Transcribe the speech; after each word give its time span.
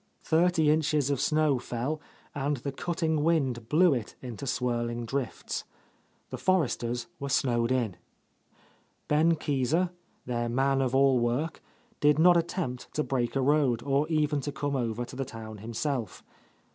Thirty 0.23 0.71
inches 0.71 1.11
of 1.11 1.21
snow 1.21 1.59
fell, 1.59 2.01
and 2.33 2.57
the 2.57 2.71
cutting 2.71 3.23
wind 3.23 3.69
blew 3.69 3.93
it 3.93 4.15
into 4.19 4.47
whirling 4.59 5.05
drifts. 5.05 5.63
The 6.31 6.39
Forresters 6.39 7.05
were 7.19 7.29
snowed 7.29 7.71
in. 7.71 7.97
Ben 9.07 9.35
Keezer, 9.35 9.73
—71— 9.77 9.77
A 9.77 9.77
Lost 9.77 9.89
Lady 9.91 9.93
their 10.25 10.49
man 10.49 10.81
of 10.81 10.95
all 10.95 11.19
work, 11.19 11.61
did 11.99 12.17
not 12.17 12.35
attempt 12.35 12.91
to 12.95 13.03
break 13.03 13.35
a 13.35 13.41
road 13.43 13.83
or 13.83 14.07
even 14.07 14.41
to 14.41 14.51
come 14.51 14.75
over 14.75 15.05
to 15.05 15.15
the 15.15 15.23
town 15.23 15.59
himself. 15.59 16.23